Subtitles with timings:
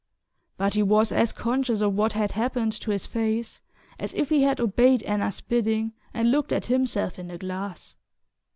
[0.57, 3.61] But he was as conscious of what had happened to his face
[3.99, 7.97] as if he had obeyed Anna's bidding and looked at himself in the glass.